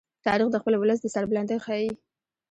[0.25, 1.91] تاریخ د خپل ولس د سربلندۍ ښيي.